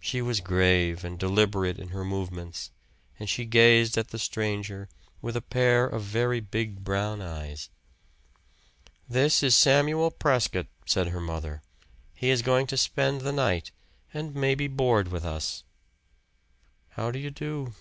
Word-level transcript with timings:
She 0.00 0.20
was 0.20 0.40
grave 0.40 1.04
and 1.04 1.16
deliberate 1.20 1.78
in 1.78 1.90
her 1.90 2.04
movements, 2.04 2.72
and 3.16 3.30
she 3.30 3.44
gazed 3.44 3.96
at 3.96 4.08
the 4.08 4.18
stranger 4.18 4.88
with 5.22 5.36
a 5.36 5.40
pair 5.40 5.86
of 5.86 6.02
very 6.02 6.40
big 6.40 6.82
brown 6.82 7.22
eyes. 7.22 7.70
"This 9.08 9.40
is 9.40 9.54
Samuel 9.54 10.10
Prescott," 10.10 10.66
said 10.84 11.06
her 11.10 11.20
mother. 11.20 11.62
"He 12.12 12.28
is 12.30 12.42
going 12.42 12.66
to 12.66 12.76
spend 12.76 13.20
the 13.20 13.30
night, 13.30 13.70
and 14.12 14.34
maybe 14.34 14.66
board 14.66 15.12
with 15.12 15.24
us." 15.24 15.62
"How 16.94 17.12
do 17.12 17.20
you 17.20 17.30
do?" 17.30 17.74